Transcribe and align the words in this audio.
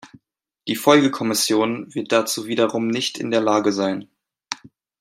Die 0.67 0.75
Folgekommission 0.75 1.93
wird 1.93 2.11
dazu 2.11 2.47
wiederum 2.47 2.87
nicht 2.87 3.19
in 3.19 3.29
der 3.29 3.39
Lage 3.41 3.71
sein. 3.71 4.09